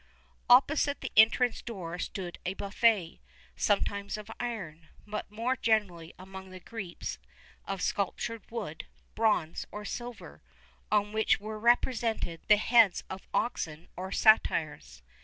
[XXXI 0.01 0.47
12] 0.47 0.57
Opposite 0.63 1.01
the 1.01 1.11
entrance 1.15 1.61
door 1.61 1.99
stood 1.99 2.39
a 2.43 2.55
buffet, 2.55 3.19
sometimes 3.55 4.17
of 4.17 4.31
iron, 4.39 4.87
but 5.05 5.29
more 5.29 5.55
generally 5.55 6.11
among 6.17 6.49
the 6.49 6.59
Greeks 6.59 7.19
of 7.67 7.83
sculptured 7.83 8.49
wood, 8.49 8.87
bronze, 9.13 9.67
or 9.71 9.85
silver, 9.85 10.41
on 10.91 11.11
which 11.11 11.39
were 11.39 11.59
represented 11.59 12.41
the 12.47 12.57
heads 12.57 13.03
of 13.11 13.27
oxen 13.31 13.89
or 13.95 14.11
satyrs. 14.11 15.03